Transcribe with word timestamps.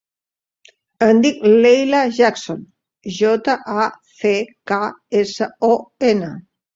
Em 1.07 1.17
dic 1.25 1.43
Leila 1.65 1.99
Jackson: 2.15 2.63
jota, 3.17 3.55
a, 3.83 3.85
ce, 4.23 4.31
ca, 4.73 4.79
essa, 5.21 5.49
o, 5.69 5.71
ena. 6.13 6.31